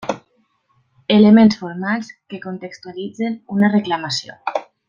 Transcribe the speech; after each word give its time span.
Elements 1.15 1.59
formals 1.59 2.11
que 2.33 2.41
contextualitzen 2.49 3.39
una 3.59 3.73
reclamació. 3.79 4.39